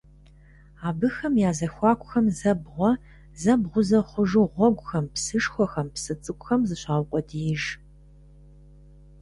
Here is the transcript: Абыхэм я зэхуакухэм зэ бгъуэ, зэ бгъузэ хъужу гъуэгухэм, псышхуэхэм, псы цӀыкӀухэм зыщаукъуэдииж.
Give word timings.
Абыхэм 0.87 1.33
я 1.49 1.51
зэхуакухэм 1.57 2.25
зэ 2.39 2.51
бгъуэ, 2.61 2.91
зэ 3.41 3.53
бгъузэ 3.61 3.99
хъужу 4.07 4.45
гъуэгухэм, 4.53 5.05
псышхуэхэм, 5.13 5.87
псы 5.93 6.13
цӀыкӀухэм 6.23 6.61
зыщаукъуэдииж. 6.69 7.63